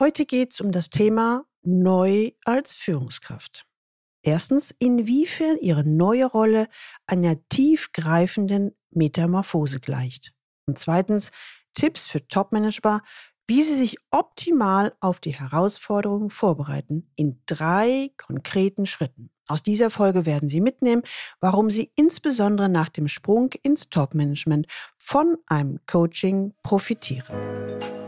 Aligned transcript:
Heute 0.00 0.26
geht 0.26 0.52
es 0.52 0.60
um 0.60 0.70
das 0.70 0.90
Thema 0.90 1.44
Neu 1.62 2.30
als 2.44 2.72
Führungskraft. 2.72 3.66
Erstens, 4.22 4.72
inwiefern 4.78 5.56
Ihre 5.60 5.82
neue 5.82 6.26
Rolle 6.26 6.68
einer 7.06 7.36
tiefgreifenden 7.48 8.76
Metamorphose 8.90 9.80
gleicht. 9.80 10.32
Und 10.66 10.78
zweitens, 10.78 11.32
Tipps 11.74 12.06
für 12.06 12.26
Topmanager, 12.28 13.02
wie 13.48 13.64
Sie 13.64 13.74
sich 13.74 13.96
optimal 14.12 14.94
auf 15.00 15.18
die 15.18 15.34
Herausforderungen 15.34 16.30
vorbereiten 16.30 17.10
in 17.16 17.42
drei 17.46 18.12
konkreten 18.18 18.86
Schritten. 18.86 19.30
Aus 19.48 19.64
dieser 19.64 19.90
Folge 19.90 20.26
werden 20.26 20.48
Sie 20.48 20.60
mitnehmen, 20.60 21.02
warum 21.40 21.70
Sie 21.70 21.90
insbesondere 21.96 22.68
nach 22.68 22.88
dem 22.88 23.08
Sprung 23.08 23.50
ins 23.64 23.88
Topmanagement 23.88 24.68
von 24.96 25.38
einem 25.46 25.80
Coaching 25.86 26.54
profitieren. 26.62 28.07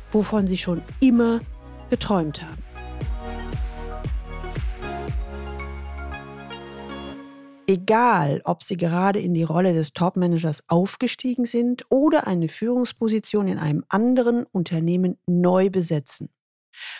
wovon 0.11 0.47
sie 0.47 0.57
schon 0.57 0.81
immer 0.99 1.39
geträumt 1.89 2.41
haben. 2.41 2.63
Egal, 7.67 8.41
ob 8.43 8.63
Sie 8.63 8.75
gerade 8.75 9.19
in 9.19 9.33
die 9.33 9.43
Rolle 9.43 9.73
des 9.73 9.93
Topmanagers 9.93 10.63
aufgestiegen 10.67 11.45
sind 11.45 11.85
oder 11.89 12.27
eine 12.27 12.49
Führungsposition 12.49 13.47
in 13.47 13.59
einem 13.59 13.85
anderen 13.87 14.43
Unternehmen 14.51 15.17
neu 15.25 15.69
besetzen. 15.69 16.29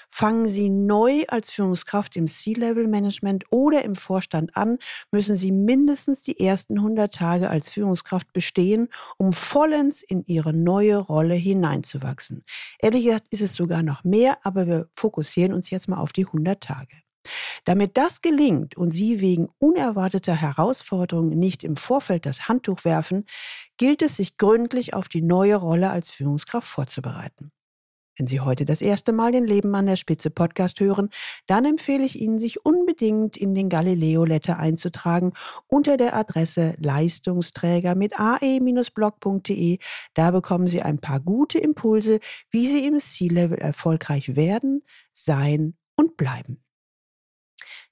Fangen 0.09 0.47
Sie 0.47 0.69
neu 0.69 1.23
als 1.27 1.49
Führungskraft 1.49 2.15
im 2.15 2.27
C-Level-Management 2.27 3.45
oder 3.49 3.83
im 3.83 3.95
Vorstand 3.95 4.55
an, 4.55 4.77
müssen 5.11 5.35
Sie 5.35 5.51
mindestens 5.51 6.23
die 6.23 6.39
ersten 6.39 6.77
100 6.77 7.13
Tage 7.13 7.49
als 7.49 7.69
Führungskraft 7.69 8.33
bestehen, 8.33 8.89
um 9.17 9.33
vollends 9.33 10.01
in 10.01 10.23
Ihre 10.25 10.53
neue 10.53 10.97
Rolle 10.97 11.35
hineinzuwachsen. 11.35 12.43
Ehrlich 12.79 13.05
gesagt 13.05 13.27
ist 13.31 13.41
es 13.41 13.55
sogar 13.55 13.83
noch 13.83 14.03
mehr, 14.03 14.37
aber 14.43 14.67
wir 14.67 14.89
fokussieren 14.95 15.53
uns 15.53 15.69
jetzt 15.69 15.87
mal 15.87 15.99
auf 15.99 16.13
die 16.13 16.25
100 16.25 16.61
Tage. 16.61 16.97
Damit 17.65 17.97
das 17.97 18.21
gelingt 18.21 18.75
und 18.75 18.91
Sie 18.91 19.21
wegen 19.21 19.49
unerwarteter 19.59 20.35
Herausforderungen 20.35 21.37
nicht 21.37 21.63
im 21.63 21.75
Vorfeld 21.75 22.25
das 22.25 22.47
Handtuch 22.47 22.83
werfen, 22.83 23.25
gilt 23.77 24.01
es, 24.01 24.17
sich 24.17 24.37
gründlich 24.37 24.93
auf 24.93 25.07
die 25.07 25.21
neue 25.21 25.55
Rolle 25.55 25.91
als 25.91 26.09
Führungskraft 26.09 26.67
vorzubereiten. 26.67 27.51
Wenn 28.21 28.27
Sie 28.27 28.39
heute 28.39 28.65
das 28.65 28.83
erste 28.83 29.13
Mal 29.13 29.31
den 29.31 29.45
Leben 29.45 29.73
an 29.73 29.87
der 29.87 29.95
Spitze 29.95 30.29
Podcast 30.29 30.79
hören, 30.79 31.09
dann 31.47 31.65
empfehle 31.65 32.03
ich 32.03 32.21
Ihnen, 32.21 32.37
sich 32.37 32.63
unbedingt 32.63 33.35
in 33.35 33.55
den 33.55 33.67
Galileo 33.67 34.25
Letter 34.25 34.59
einzutragen 34.59 35.33
unter 35.65 35.97
der 35.97 36.15
Adresse 36.15 36.75
Leistungsträger 36.77 37.95
mit 37.95 38.19
ae-blog.de. 38.19 39.79
Da 40.13 40.29
bekommen 40.29 40.67
Sie 40.67 40.83
ein 40.83 40.99
paar 40.99 41.19
gute 41.19 41.57
Impulse, 41.57 42.19
wie 42.51 42.67
Sie 42.67 42.85
im 42.85 42.99
C-Level 42.99 43.57
erfolgreich 43.57 44.35
werden, 44.35 44.83
sein 45.11 45.73
und 45.95 46.15
bleiben. 46.15 46.63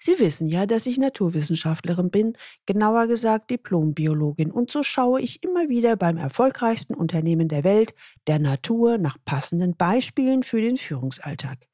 Sie 0.02 0.18
wissen 0.18 0.48
ja, 0.48 0.66
dass 0.66 0.86
ich 0.86 0.98
Naturwissenschaftlerin 0.98 2.10
bin, 2.10 2.38
genauer 2.66 3.08
gesagt 3.08 3.50
Diplombiologin, 3.50 4.50
und 4.50 4.72
so 4.72 4.82
schaue 4.82 5.22
ich 5.22 5.44
immer 5.44 5.68
wieder 5.68 5.98
beim 5.98 6.16
erfolgreichsten 6.16 6.94
Unternehmen 6.94 7.50
der 7.50 7.66
Welt, 7.66 7.94
der 8.26 8.40
Natur, 8.40 8.98
nach 8.98 9.18
passenden 9.26 9.76
Beispielen 9.76 10.44
für 10.44 10.62
den 10.62 10.78
Führungsalltag. 10.78 11.68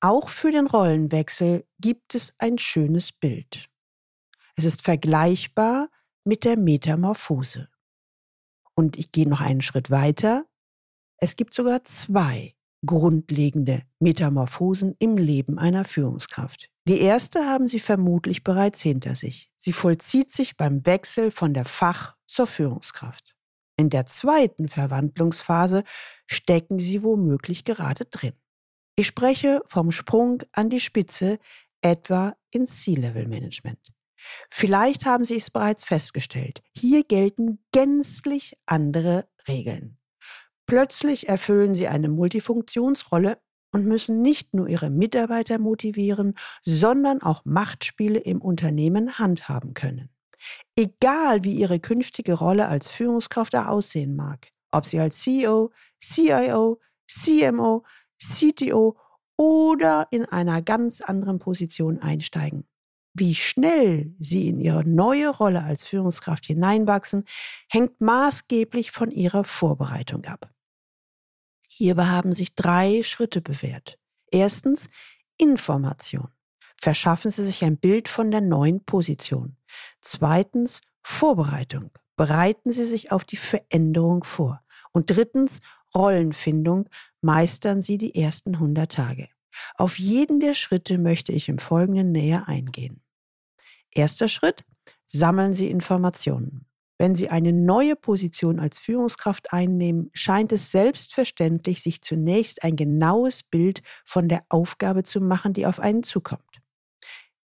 Auch 0.00 0.28
für 0.28 0.52
den 0.52 0.66
Rollenwechsel 0.66 1.64
gibt 1.78 2.14
es 2.14 2.34
ein 2.38 2.58
schönes 2.58 3.12
Bild. 3.12 3.70
Es 4.56 4.64
ist 4.64 4.82
vergleichbar 4.82 5.88
mit 6.24 6.44
der 6.44 6.58
Metamorphose. 6.58 7.68
Und 8.74 8.98
ich 8.98 9.10
gehe 9.10 9.28
noch 9.28 9.40
einen 9.40 9.62
Schritt 9.62 9.90
weiter. 9.90 10.44
Es 11.16 11.36
gibt 11.36 11.54
sogar 11.54 11.82
zwei 11.84 12.54
grundlegende 12.84 13.82
Metamorphosen 13.98 14.96
im 14.98 15.16
Leben 15.16 15.58
einer 15.58 15.84
Führungskraft. 15.84 16.70
Die 16.88 17.00
erste 17.00 17.46
haben 17.46 17.68
Sie 17.68 17.78
vermutlich 17.78 18.42
bereits 18.42 18.80
hinter 18.80 19.14
sich. 19.14 19.50
Sie 19.56 19.72
vollzieht 19.72 20.32
sich 20.32 20.56
beim 20.56 20.84
Wechsel 20.86 21.30
von 21.30 21.54
der 21.54 21.64
Fach- 21.64 22.16
zur 22.26 22.46
Führungskraft. 22.46 23.34
In 23.76 23.90
der 23.90 24.06
zweiten 24.06 24.68
Verwandlungsphase 24.68 25.84
stecken 26.26 26.78
Sie 26.78 27.02
womöglich 27.02 27.64
gerade 27.64 28.04
drin. 28.06 28.34
Ich 28.96 29.06
spreche 29.06 29.62
vom 29.66 29.90
Sprung 29.90 30.42
an 30.52 30.68
die 30.68 30.80
Spitze, 30.80 31.38
etwa 31.80 32.36
ins 32.50 32.82
C-Level-Management. 32.82 33.78
Vielleicht 34.50 35.06
haben 35.06 35.24
Sie 35.24 35.36
es 35.36 35.50
bereits 35.50 35.84
festgestellt. 35.84 36.62
Hier 36.76 37.04
gelten 37.04 37.64
gänzlich 37.72 38.58
andere 38.66 39.28
Regeln. 39.48 39.99
Plötzlich 40.70 41.28
erfüllen 41.28 41.74
Sie 41.74 41.88
eine 41.88 42.08
Multifunktionsrolle 42.08 43.38
und 43.72 43.86
müssen 43.86 44.22
nicht 44.22 44.54
nur 44.54 44.68
ihre 44.68 44.88
Mitarbeiter 44.88 45.58
motivieren, 45.58 46.34
sondern 46.64 47.22
auch 47.22 47.44
Machtspiele 47.44 48.20
im 48.20 48.40
Unternehmen 48.40 49.18
handhaben 49.18 49.74
können. 49.74 50.10
Egal 50.76 51.42
wie 51.42 51.54
ihre 51.54 51.80
künftige 51.80 52.34
Rolle 52.34 52.68
als 52.68 52.86
Führungskraft 52.86 53.56
aussehen 53.56 54.14
mag, 54.14 54.52
ob 54.70 54.86
sie 54.86 55.00
als 55.00 55.18
CEO, 55.18 55.72
CIO, 56.00 56.78
CMO, 57.08 57.84
CTO 58.22 58.96
oder 59.36 60.06
in 60.12 60.24
einer 60.24 60.62
ganz 60.62 61.00
anderen 61.00 61.40
Position 61.40 61.98
einsteigen. 61.98 62.64
Wie 63.12 63.34
schnell 63.34 64.14
sie 64.20 64.48
in 64.48 64.60
ihre 64.60 64.88
neue 64.88 65.30
Rolle 65.30 65.64
als 65.64 65.82
Führungskraft 65.82 66.46
hineinwachsen, 66.46 67.24
hängt 67.68 68.00
maßgeblich 68.00 68.92
von 68.92 69.10
ihrer 69.10 69.42
Vorbereitung 69.42 70.26
ab. 70.26 70.48
Hierbei 71.80 72.08
haben 72.08 72.32
sich 72.32 72.54
drei 72.54 73.02
Schritte 73.02 73.40
bewährt. 73.40 73.98
Erstens 74.30 74.90
Information. 75.38 76.28
Verschaffen 76.78 77.30
Sie 77.30 77.42
sich 77.42 77.64
ein 77.64 77.78
Bild 77.78 78.06
von 78.06 78.30
der 78.30 78.42
neuen 78.42 78.84
Position. 78.84 79.56
Zweitens 80.02 80.82
Vorbereitung. 81.02 81.90
Bereiten 82.16 82.70
Sie 82.70 82.84
sich 82.84 83.12
auf 83.12 83.24
die 83.24 83.38
Veränderung 83.38 84.24
vor. 84.24 84.62
Und 84.92 85.10
drittens 85.10 85.60
Rollenfindung. 85.94 86.86
Meistern 87.22 87.80
Sie 87.80 87.96
die 87.96 88.14
ersten 88.14 88.56
100 88.56 88.92
Tage. 88.92 89.30
Auf 89.74 89.98
jeden 89.98 90.38
der 90.38 90.52
Schritte 90.52 90.98
möchte 90.98 91.32
ich 91.32 91.48
im 91.48 91.58
Folgenden 91.58 92.12
näher 92.12 92.46
eingehen. 92.46 93.00
Erster 93.90 94.28
Schritt. 94.28 94.66
Sammeln 95.06 95.54
Sie 95.54 95.70
Informationen. 95.70 96.66
Wenn 97.00 97.14
Sie 97.14 97.30
eine 97.30 97.54
neue 97.54 97.96
Position 97.96 98.60
als 98.60 98.78
Führungskraft 98.78 99.54
einnehmen, 99.54 100.10
scheint 100.12 100.52
es 100.52 100.70
selbstverständlich, 100.70 101.80
sich 101.80 102.02
zunächst 102.02 102.62
ein 102.62 102.76
genaues 102.76 103.42
Bild 103.42 103.80
von 104.04 104.28
der 104.28 104.44
Aufgabe 104.50 105.02
zu 105.02 105.22
machen, 105.22 105.54
die 105.54 105.64
auf 105.64 105.80
einen 105.80 106.02
zukommt. 106.02 106.60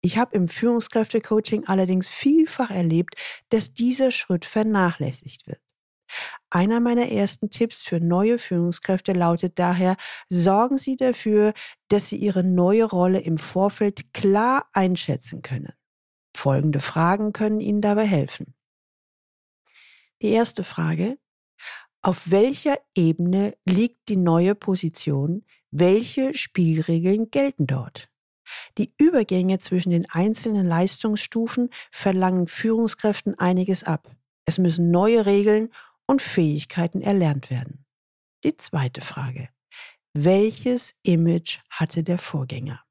Ich 0.02 0.18
habe 0.18 0.36
im 0.36 0.48
Führungskräftecoaching 0.48 1.64
allerdings 1.68 2.06
vielfach 2.06 2.70
erlebt, 2.70 3.14
dass 3.48 3.72
dieser 3.72 4.10
Schritt 4.10 4.44
vernachlässigt 4.44 5.46
wird. 5.46 5.62
Einer 6.50 6.80
meiner 6.80 7.10
ersten 7.10 7.48
Tipps 7.48 7.82
für 7.82 7.98
neue 7.98 8.38
Führungskräfte 8.38 9.14
lautet 9.14 9.58
daher, 9.58 9.96
sorgen 10.28 10.76
Sie 10.76 10.96
dafür, 10.96 11.54
dass 11.88 12.08
Sie 12.08 12.18
Ihre 12.18 12.44
neue 12.44 12.84
Rolle 12.84 13.20
im 13.20 13.38
Vorfeld 13.38 14.12
klar 14.12 14.68
einschätzen 14.74 15.40
können. 15.40 15.72
Folgende 16.36 16.80
Fragen 16.80 17.32
können 17.32 17.60
Ihnen 17.60 17.80
dabei 17.80 18.04
helfen. 18.04 18.55
Die 20.22 20.28
erste 20.28 20.64
Frage, 20.64 21.18
auf 22.02 22.30
welcher 22.30 22.78
Ebene 22.94 23.56
liegt 23.64 24.08
die 24.08 24.16
neue 24.16 24.54
Position? 24.54 25.44
Welche 25.70 26.34
Spielregeln 26.34 27.30
gelten 27.30 27.66
dort? 27.66 28.08
Die 28.78 28.94
Übergänge 28.96 29.58
zwischen 29.58 29.90
den 29.90 30.08
einzelnen 30.08 30.66
Leistungsstufen 30.66 31.70
verlangen 31.90 32.46
Führungskräften 32.46 33.38
einiges 33.38 33.84
ab. 33.84 34.14
Es 34.44 34.58
müssen 34.58 34.90
neue 34.90 35.26
Regeln 35.26 35.70
und 36.06 36.22
Fähigkeiten 36.22 37.02
erlernt 37.02 37.50
werden. 37.50 37.84
Die 38.44 38.56
zweite 38.56 39.00
Frage. 39.00 39.48
Welches 40.14 40.94
Image 41.02 41.58
hatte 41.68 42.02
der 42.02 42.18
Vorgänger? 42.18 42.82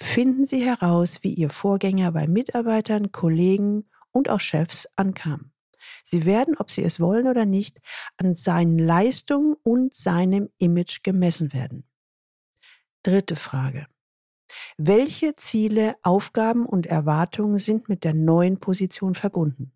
Finden 0.00 0.44
Sie 0.44 0.64
heraus, 0.64 1.22
wie 1.22 1.34
Ihr 1.34 1.50
Vorgänger 1.50 2.10
bei 2.12 2.26
Mitarbeitern, 2.26 3.12
Kollegen 3.12 3.88
und 4.10 4.30
auch 4.30 4.40
Chefs 4.40 4.88
ankam. 4.96 5.53
Sie 6.02 6.24
werden, 6.24 6.56
ob 6.58 6.70
sie 6.70 6.82
es 6.82 7.00
wollen 7.00 7.26
oder 7.26 7.44
nicht, 7.44 7.78
an 8.16 8.34
seinen 8.34 8.78
Leistungen 8.78 9.54
und 9.62 9.94
seinem 9.94 10.48
Image 10.58 11.02
gemessen 11.02 11.52
werden. 11.52 11.84
Dritte 13.02 13.36
Frage. 13.36 13.86
Welche 14.76 15.36
Ziele, 15.36 15.96
Aufgaben 16.02 16.66
und 16.66 16.86
Erwartungen 16.86 17.58
sind 17.58 17.88
mit 17.88 18.04
der 18.04 18.14
neuen 18.14 18.60
Position 18.60 19.14
verbunden? 19.14 19.72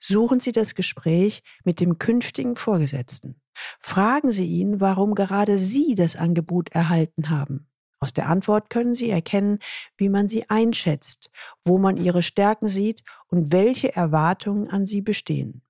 Suchen 0.00 0.40
Sie 0.40 0.52
das 0.52 0.74
Gespräch 0.74 1.42
mit 1.64 1.80
dem 1.80 1.98
künftigen 1.98 2.56
Vorgesetzten. 2.56 3.40
Fragen 3.80 4.30
Sie 4.30 4.46
ihn, 4.46 4.80
warum 4.80 5.14
gerade 5.14 5.58
Sie 5.58 5.94
das 5.94 6.16
Angebot 6.16 6.70
erhalten 6.70 7.30
haben. 7.30 7.71
Aus 8.02 8.12
der 8.12 8.28
Antwort 8.28 8.68
können 8.68 8.94
Sie 8.94 9.10
erkennen, 9.10 9.60
wie 9.96 10.08
man 10.08 10.26
Sie 10.26 10.50
einschätzt, 10.50 11.30
wo 11.64 11.78
man 11.78 11.96
Ihre 11.96 12.24
Stärken 12.24 12.66
sieht 12.66 13.04
und 13.28 13.52
welche 13.52 13.94
Erwartungen 13.94 14.68
an 14.68 14.86
Sie 14.86 15.02
bestehen. 15.02 15.62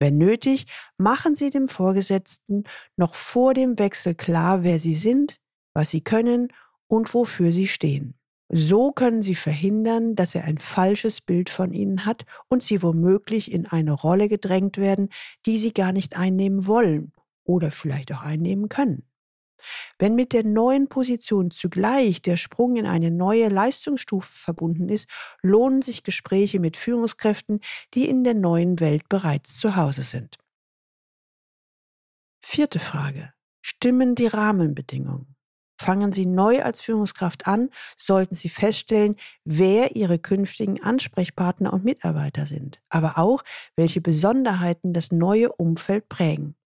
Wenn 0.00 0.18
nötig, 0.18 0.66
machen 0.96 1.36
Sie 1.36 1.50
dem 1.50 1.68
Vorgesetzten 1.68 2.64
noch 2.96 3.14
vor 3.14 3.54
dem 3.54 3.78
Wechsel 3.78 4.16
klar, 4.16 4.64
wer 4.64 4.80
Sie 4.80 4.94
sind, 4.94 5.38
was 5.72 5.90
Sie 5.90 6.00
können 6.00 6.48
und 6.88 7.14
wofür 7.14 7.52
Sie 7.52 7.68
stehen. 7.68 8.14
So 8.48 8.90
können 8.90 9.22
Sie 9.22 9.36
verhindern, 9.36 10.16
dass 10.16 10.34
er 10.34 10.46
ein 10.46 10.58
falsches 10.58 11.20
Bild 11.20 11.48
von 11.48 11.72
Ihnen 11.72 12.04
hat 12.04 12.24
und 12.48 12.64
Sie 12.64 12.82
womöglich 12.82 13.52
in 13.52 13.66
eine 13.66 13.92
Rolle 13.92 14.28
gedrängt 14.28 14.78
werden, 14.78 15.10
die 15.46 15.58
Sie 15.58 15.72
gar 15.72 15.92
nicht 15.92 16.16
einnehmen 16.16 16.66
wollen 16.66 17.12
oder 17.44 17.70
vielleicht 17.70 18.12
auch 18.12 18.22
einnehmen 18.22 18.68
können. 18.68 19.04
Wenn 19.98 20.14
mit 20.14 20.32
der 20.32 20.44
neuen 20.44 20.88
Position 20.88 21.50
zugleich 21.50 22.22
der 22.22 22.36
Sprung 22.36 22.76
in 22.76 22.86
eine 22.86 23.10
neue 23.10 23.48
Leistungsstufe 23.48 24.32
verbunden 24.32 24.88
ist, 24.88 25.08
lohnen 25.42 25.82
sich 25.82 26.02
Gespräche 26.02 26.60
mit 26.60 26.76
Führungskräften, 26.76 27.60
die 27.94 28.08
in 28.08 28.24
der 28.24 28.34
neuen 28.34 28.80
Welt 28.80 29.08
bereits 29.08 29.58
zu 29.58 29.76
Hause 29.76 30.02
sind. 30.02 30.36
Vierte 32.44 32.78
Frage. 32.78 33.32
Stimmen 33.60 34.14
die 34.14 34.26
Rahmenbedingungen? 34.26 35.36
Fangen 35.80 36.10
Sie 36.10 36.26
neu 36.26 36.62
als 36.62 36.80
Führungskraft 36.80 37.46
an, 37.46 37.70
sollten 37.96 38.34
Sie 38.34 38.48
feststellen, 38.48 39.14
wer 39.44 39.94
Ihre 39.94 40.18
künftigen 40.18 40.82
Ansprechpartner 40.82 41.72
und 41.72 41.84
Mitarbeiter 41.84 42.46
sind, 42.46 42.82
aber 42.88 43.16
auch, 43.16 43.44
welche 43.76 44.00
Besonderheiten 44.00 44.92
das 44.92 45.12
neue 45.12 45.52
Umfeld 45.52 46.08
prägen. 46.08 46.56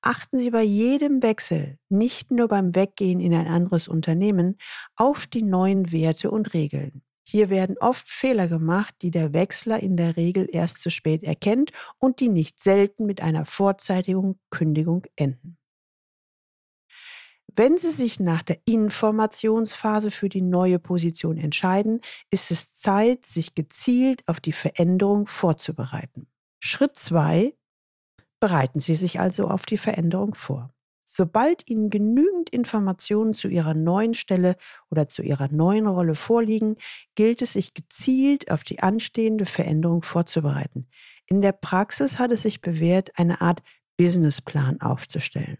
Achten 0.00 0.38
Sie 0.38 0.50
bei 0.50 0.62
jedem 0.62 1.22
Wechsel, 1.22 1.78
nicht 1.88 2.30
nur 2.30 2.48
beim 2.48 2.74
Weggehen 2.74 3.20
in 3.20 3.34
ein 3.34 3.46
anderes 3.46 3.88
Unternehmen, 3.88 4.58
auf 4.96 5.26
die 5.26 5.42
neuen 5.42 5.92
Werte 5.92 6.30
und 6.30 6.54
Regeln. 6.54 7.02
Hier 7.22 7.48
werden 7.48 7.76
oft 7.78 8.08
Fehler 8.08 8.48
gemacht, 8.48 8.94
die 9.02 9.10
der 9.10 9.32
Wechsler 9.32 9.80
in 9.80 9.96
der 9.96 10.16
Regel 10.16 10.48
erst 10.50 10.82
zu 10.82 10.90
spät 10.90 11.22
erkennt 11.22 11.70
und 11.98 12.18
die 12.18 12.28
nicht 12.28 12.60
selten 12.60 13.06
mit 13.06 13.20
einer 13.20 13.44
vorzeitigen 13.44 14.40
Kündigung 14.50 15.04
enden. 15.14 15.56
Wenn 17.56 17.76
Sie 17.76 17.90
sich 17.90 18.20
nach 18.20 18.42
der 18.42 18.58
Informationsphase 18.64 20.10
für 20.10 20.28
die 20.28 20.42
neue 20.42 20.78
Position 20.78 21.36
entscheiden, 21.36 22.00
ist 22.30 22.50
es 22.50 22.76
Zeit, 22.76 23.26
sich 23.26 23.54
gezielt 23.54 24.22
auf 24.26 24.40
die 24.40 24.52
Veränderung 24.52 25.26
vorzubereiten. 25.26 26.26
Schritt 26.60 26.96
2. 26.96 27.54
Bereiten 28.40 28.80
Sie 28.80 28.94
sich 28.94 29.20
also 29.20 29.48
auf 29.48 29.66
die 29.66 29.76
Veränderung 29.76 30.34
vor. 30.34 30.72
Sobald 31.04 31.68
Ihnen 31.68 31.90
genügend 31.90 32.50
Informationen 32.50 33.34
zu 33.34 33.48
Ihrer 33.48 33.74
neuen 33.74 34.14
Stelle 34.14 34.56
oder 34.90 35.08
zu 35.08 35.22
Ihrer 35.22 35.48
neuen 35.48 35.86
Rolle 35.86 36.14
vorliegen, 36.14 36.76
gilt 37.16 37.42
es, 37.42 37.54
sich 37.54 37.74
gezielt 37.74 38.50
auf 38.50 38.62
die 38.62 38.80
anstehende 38.80 39.44
Veränderung 39.44 40.02
vorzubereiten. 40.02 40.86
In 41.26 41.42
der 41.42 41.52
Praxis 41.52 42.18
hat 42.18 42.32
es 42.32 42.42
sich 42.42 42.60
bewährt, 42.60 43.10
eine 43.18 43.40
Art 43.40 43.60
Businessplan 43.96 44.80
aufzustellen. 44.80 45.58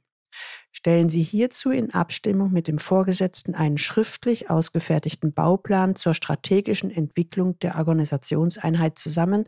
Stellen 0.71 1.09
Sie 1.09 1.23
hierzu 1.23 1.71
in 1.71 1.93
Abstimmung 1.93 2.53
mit 2.53 2.69
dem 2.69 2.79
Vorgesetzten 2.79 3.55
einen 3.57 3.77
schriftlich 3.77 4.51
ausgefertigten 4.51 5.33
Bauplan 5.33 5.97
zur 5.97 6.15
strategischen 6.15 6.91
Entwicklung 6.91 7.59
der 7.59 7.77
Organisationseinheit 7.77 8.97
zusammen, 8.97 9.45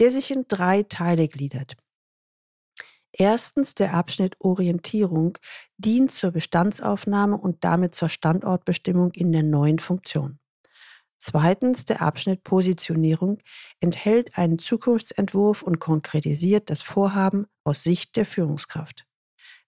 der 0.00 0.10
sich 0.10 0.30
in 0.30 0.46
drei 0.48 0.82
Teile 0.82 1.28
gliedert. 1.28 1.76
Erstens 3.12 3.74
der 3.74 3.94
Abschnitt 3.94 4.36
Orientierung 4.40 5.38
dient 5.76 6.10
zur 6.10 6.30
Bestandsaufnahme 6.30 7.36
und 7.36 7.62
damit 7.62 7.94
zur 7.94 8.08
Standortbestimmung 8.08 9.12
in 9.12 9.32
der 9.32 9.42
neuen 9.42 9.78
Funktion. 9.78 10.38
Zweitens 11.18 11.84
der 11.84 12.02
Abschnitt 12.02 12.42
Positionierung 12.42 13.38
enthält 13.80 14.36
einen 14.36 14.58
Zukunftsentwurf 14.58 15.62
und 15.62 15.78
konkretisiert 15.78 16.68
das 16.68 16.82
Vorhaben 16.82 17.46
aus 17.62 17.84
Sicht 17.84 18.16
der 18.16 18.26
Führungskraft. 18.26 19.06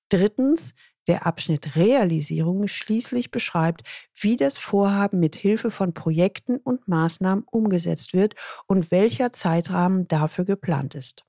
Drittens, 0.09 0.75
der 1.07 1.27
Abschnitt 1.27 1.77
Realisierung 1.77 2.67
schließlich 2.67 3.31
beschreibt, 3.31 3.83
wie 4.19 4.37
das 4.37 4.59
Vorhaben 4.59 5.21
mit 5.21 5.37
Hilfe 5.37 5.71
von 5.71 5.93
Projekten 5.93 6.57
und 6.57 6.89
Maßnahmen 6.89 7.45
umgesetzt 7.51 8.15
wird 8.15 8.35
und 8.67 8.91
welcher 8.91 9.33
Zeitrahmen 9.33 10.09
dafür 10.09 10.45
geplant 10.45 10.95
ist. 10.95 11.25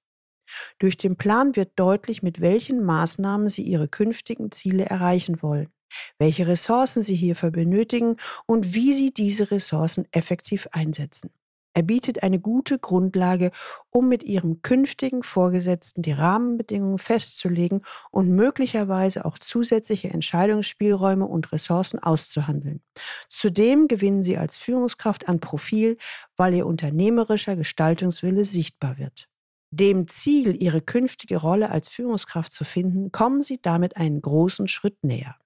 Durch 0.80 0.98
den 0.98 1.16
Plan 1.16 1.56
wird 1.56 1.72
deutlich, 1.76 2.24
mit 2.24 2.42
welchen 2.42 2.84
Maßnahmen 2.84 3.50
Sie 3.50 3.64
Ihre 3.64 3.88
künftigen 3.88 4.52
Ziele 4.52 4.86
erreichen 4.86 5.42
wollen, 5.42 5.70
welche 6.18 6.48
Ressourcen 6.48 7.04
Sie 7.04 7.16
hierfür 7.16 7.52
benötigen 7.52 8.18
und 8.46 8.74
wie 8.74 8.94
Sie 8.94 9.14
diese 9.14 9.52
Ressourcen 9.52 10.08
effektiv 10.12 10.68
einsetzen. 10.72 11.32
Er 11.78 11.84
bietet 11.84 12.24
eine 12.24 12.40
gute 12.40 12.80
Grundlage, 12.80 13.52
um 13.90 14.08
mit 14.08 14.24
Ihrem 14.24 14.62
künftigen 14.62 15.24
Vorgesetzten 15.24 16.02
die 16.02 16.14
Rahmenbedingungen 16.14 17.00
festzulegen 17.00 17.82
und 18.12 18.30
möglicherweise 18.30 19.26
auch 19.26 19.38
zusätzliche 19.38 20.10
Entscheidungsspielräume 20.10 21.26
und 21.26 21.52
Ressourcen 21.52 22.00
auszuhandeln. 22.00 22.82
Zudem 23.28 23.90
gewinnen 23.90 24.24
Sie 24.24 24.38
als 24.38 24.56
Führungskraft 24.56 25.28
an 25.28 25.42
Profil, 25.42 25.98
weil 26.38 26.54
Ihr 26.54 26.66
unternehmerischer 26.66 27.58
Gestaltungswille 27.58 28.46
sichtbar 28.46 28.98
wird. 28.98 29.28
Dem 29.72 30.08
Ziel, 30.08 30.62
Ihre 30.62 30.82
künftige 30.82 31.38
Rolle 31.38 31.70
als 31.70 31.90
Führungskraft 31.90 32.52
zu 32.52 32.64
finden, 32.64 33.12
kommen 33.12 33.42
Sie 33.42 33.62
damit 33.62 33.98
einen 33.98 34.22
großen 34.22 34.68
Schritt 34.68 35.04
näher. 35.04 35.38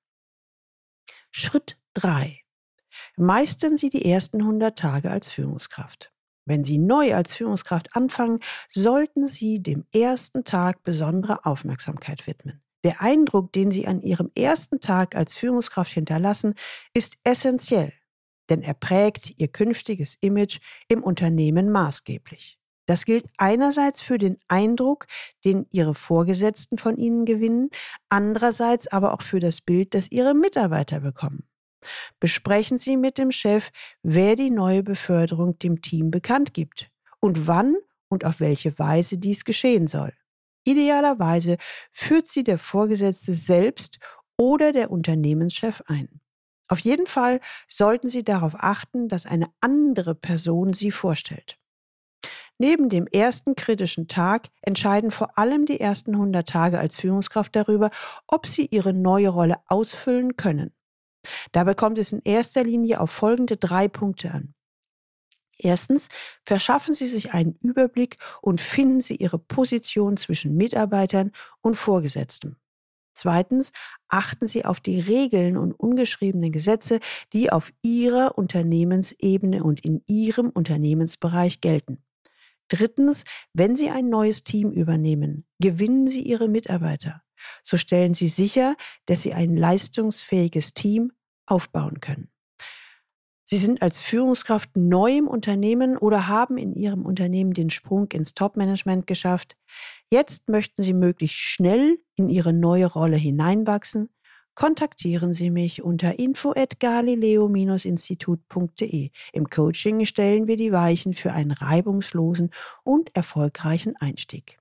Schritt 1.32 1.78
3. 1.94 2.42
Meistern 3.18 3.78
Sie 3.78 3.90
die 3.90 4.06
ersten 4.06 4.42
100 4.42 4.78
Tage 4.78 5.12
als 5.12 5.30
Führungskraft. 5.30 6.12
Wenn 6.46 6.64
Sie 6.64 6.80
neu 6.80 7.14
als 7.14 7.36
Führungskraft 7.36 7.96
anfangen, 7.96 8.40
sollten 8.70 9.28
Sie 9.28 9.62
dem 9.62 9.86
ersten 9.94 10.44
Tag 10.44 10.84
besondere 10.84 11.46
Aufmerksamkeit 11.46 12.26
widmen. 12.26 12.64
Der 12.84 13.02
Eindruck, 13.02 13.52
den 13.54 13.72
Sie 13.72 13.88
an 13.88 14.02
Ihrem 14.02 14.32
ersten 14.36 14.80
Tag 14.80 15.16
als 15.16 15.36
Führungskraft 15.36 15.92
hinterlassen, 15.92 16.56
ist 16.94 17.18
essentiell, 17.24 17.94
denn 18.50 18.64
er 18.64 18.74
prägt 18.74 19.38
Ihr 19.38 19.50
künftiges 19.50 20.18
Image 20.22 20.60
im 20.88 21.04
Unternehmen 21.04 21.70
maßgeblich. 21.70 22.58
Das 22.90 23.06
gilt 23.06 23.28
einerseits 23.38 24.02
für 24.02 24.18
den 24.18 24.40
Eindruck, 24.48 25.06
den 25.46 25.68
Ihre 25.70 25.94
Vorgesetzten 25.94 26.80
von 26.80 26.98
Ihnen 26.98 27.24
gewinnen, 27.24 27.70
andererseits 28.10 28.88
aber 28.88 29.14
auch 29.14 29.22
für 29.22 29.40
das 29.40 29.62
Bild, 29.62 29.94
das 29.94 30.12
Ihre 30.12 30.34
Mitarbeiter 30.34 31.02
bekommen. 31.02 31.44
Besprechen 32.20 32.80
Sie 32.80 32.98
mit 32.98 33.20
dem 33.20 33.32
Chef, 33.32 33.70
wer 34.02 34.36
die 34.36 34.50
neue 34.50 34.82
Beförderung 34.82 35.60
dem 35.60 35.84
Team 35.84 36.10
bekannt 36.10 36.56
gibt 36.56 36.90
und 37.20 37.46
wann 37.46 37.76
und 38.08 38.26
auf 38.26 38.40
welche 38.40 38.80
Weise 38.80 39.20
dies 39.20 39.46
geschehen 39.46 39.86
soll. 39.86 40.12
Idealerweise 40.64 41.58
führt 41.92 42.26
sie 42.26 42.44
der 42.44 42.58
Vorgesetzte 42.58 43.34
selbst 43.34 44.00
oder 44.36 44.72
der 44.72 44.90
Unternehmenschef 44.90 45.84
ein. 45.86 46.22
Auf 46.68 46.80
jeden 46.80 47.06
Fall 47.06 47.40
sollten 47.68 48.08
Sie 48.08 48.24
darauf 48.24 48.56
achten, 48.56 49.10
dass 49.10 49.28
eine 49.28 49.52
andere 49.62 50.16
Person 50.16 50.74
Sie 50.74 50.90
vorstellt. 50.90 51.59
Neben 52.62 52.90
dem 52.90 53.08
ersten 53.08 53.56
kritischen 53.56 54.10
Tag 54.10 54.50
entscheiden 54.62 55.12
vor 55.12 55.38
allem 55.38 55.66
die 55.66 55.80
ersten 55.80 56.14
100 56.14 56.48
Tage 56.48 56.78
als 56.78 56.98
Führungskraft 56.98 57.56
darüber, 57.56 57.90
ob 58.28 58.48
Sie 58.48 58.66
Ihre 58.66 58.94
neue 58.94 59.30
Rolle 59.30 59.56
ausfüllen 59.68 60.36
können. 60.36 60.74
Dabei 61.54 61.74
kommt 61.74 61.98
es 61.98 62.12
in 62.12 62.22
erster 62.26 62.66
Linie 62.66 63.00
auf 63.00 63.12
folgende 63.12 63.56
drei 63.56 63.88
Punkte 63.88 64.32
an. 64.32 64.54
Erstens, 65.58 66.10
verschaffen 66.46 66.94
Sie 66.94 67.08
sich 67.08 67.34
einen 67.34 67.58
Überblick 67.62 68.18
und 68.42 68.60
finden 68.60 69.00
Sie 69.00 69.16
Ihre 69.16 69.40
Position 69.40 70.18
zwischen 70.18 70.56
Mitarbeitern 70.56 71.32
und 71.62 71.76
Vorgesetzten. 71.76 72.58
Zweitens, 73.14 73.72
achten 74.10 74.48
Sie 74.48 74.66
auf 74.66 74.82
die 74.82 75.00
Regeln 75.00 75.58
und 75.58 75.74
ungeschriebenen 75.74 76.52
Gesetze, 76.52 77.00
die 77.32 77.52
auf 77.52 77.72
Ihrer 77.84 78.38
Unternehmensebene 78.38 79.64
und 79.64 79.84
in 79.84 80.02
Ihrem 80.08 80.50
Unternehmensbereich 80.50 81.62
gelten. 81.62 82.04
Drittens, 82.70 83.24
wenn 83.54 83.76
Sie 83.76 83.90
ein 83.90 84.10
neues 84.10 84.44
Team 84.44 84.72
übernehmen, 84.72 85.46
gewinnen 85.60 86.08
Sie 86.08 86.22
Ihre 86.22 86.48
Mitarbeiter. 86.48 87.22
So 87.64 87.78
stellen 87.78 88.14
Sie 88.14 88.28
sicher, 88.28 88.76
dass 89.06 89.22
Sie 89.22 89.34
ein 89.34 89.56
leistungsfähiges 89.56 90.74
Team 90.74 91.12
aufbauen 91.46 92.00
können. 92.00 92.30
Sie 93.44 93.58
sind 93.58 93.82
als 93.82 93.98
Führungskraft 93.98 94.78
neu 94.78 95.18
im 95.18 95.28
Unternehmen 95.28 95.98
oder 95.98 96.28
haben 96.28 96.60
in 96.60 96.76
Ihrem 96.76 97.04
Unternehmen 97.04 97.54
den 97.56 97.72
Sprung 97.72 98.08
ins 98.12 98.36
Top-Management 98.36 99.08
geschafft. 99.08 99.58
Jetzt 100.12 100.50
möchten 100.50 100.84
Sie 100.84 100.94
möglichst 100.94 101.38
schnell 101.38 101.98
in 102.16 102.30
Ihre 102.30 102.54
neue 102.54 102.86
Rolle 102.86 103.18
hineinwachsen. 103.18 104.10
Kontaktieren 104.56 105.34
Sie 105.34 105.50
mich 105.50 105.82
unter 105.82 106.20
info@galileo-institut.de. 106.20 109.10
Im 109.34 109.50
Coaching 109.50 110.06
stellen 110.06 110.48
wir 110.48 110.58
die 110.58 110.72
Weichen 110.72 111.14
für 111.14 111.34
einen 111.34 111.52
reibungslosen 111.52 112.52
und 112.84 113.16
erfolgreichen 113.16 113.96
Einstieg. 113.98 114.60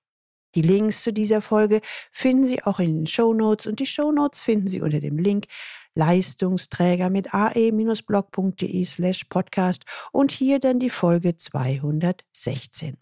Die 0.54 0.62
Links 0.62 1.02
zu 1.02 1.12
dieser 1.12 1.42
Folge 1.42 1.80
finden 2.10 2.44
Sie 2.44 2.62
auch 2.62 2.80
in 2.80 2.96
den 2.96 3.06
Show 3.06 3.34
Notes 3.34 3.66
und 3.66 3.80
die 3.80 3.86
Show 3.86 4.12
Notes 4.12 4.40
finden 4.40 4.66
Sie 4.66 4.80
unter 4.80 5.00
dem 5.00 5.18
Link 5.18 5.46
Leistungsträger 5.94 7.10
mit 7.10 7.34
ae-blog.de 7.34 8.84
slash 8.84 9.24
podcast 9.24 9.84
und 10.12 10.30
hier 10.30 10.58
dann 10.58 10.78
die 10.78 10.90
Folge 10.90 11.36
216. 11.36 12.96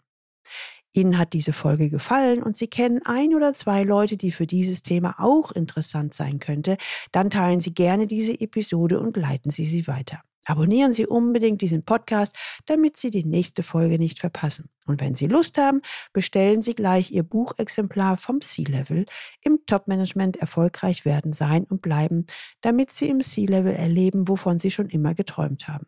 Ihnen 0.93 1.17
hat 1.17 1.33
diese 1.33 1.53
Folge 1.53 1.89
gefallen 1.89 2.41
und 2.41 2.57
Sie 2.57 2.67
kennen 2.67 3.01
ein 3.05 3.35
oder 3.35 3.53
zwei 3.53 3.83
Leute, 3.83 4.17
die 4.17 4.31
für 4.31 4.47
dieses 4.47 4.81
Thema 4.83 5.15
auch 5.19 5.51
interessant 5.51 6.13
sein 6.13 6.39
könnte, 6.39 6.77
dann 7.11 7.29
teilen 7.29 7.59
Sie 7.59 7.73
gerne 7.73 8.07
diese 8.07 8.39
Episode 8.39 8.99
und 8.99 9.17
leiten 9.17 9.51
Sie 9.51 9.65
sie 9.65 9.87
weiter. 9.87 10.21
Abonnieren 10.47 10.93
Sie 10.93 11.05
unbedingt 11.05 11.61
diesen 11.61 11.83
Podcast, 11.83 12.33
damit 12.65 12.95
Sie 12.95 13.09
die 13.09 13.25
nächste 13.25 13.63
Folge 13.63 13.99
nicht 13.99 14.19
verpassen. 14.19 14.69
Und 14.85 15.01
wenn 15.01 15.13
Sie 15.13 15.27
Lust 15.27 15.57
haben, 15.57 15.81
bestellen 16.13 16.61
Sie 16.61 16.73
gleich 16.73 17.11
Ihr 17.11 17.23
Buchexemplar 17.23 18.17
vom 18.17 18.39
C-Level 18.39 19.05
im 19.43 19.59
Top-Management 19.65 20.37
erfolgreich 20.37 21.03
werden 21.03 21.33
sein 21.33 21.65
und 21.65 21.81
bleiben, 21.81 22.25
damit 22.61 22.91
Sie 22.91 23.09
im 23.09 23.19
C-Level 23.19 23.73
erleben, 23.73 24.29
wovon 24.29 24.57
Sie 24.57 24.71
schon 24.71 24.87
immer 24.87 25.13
geträumt 25.13 25.67
haben. 25.67 25.87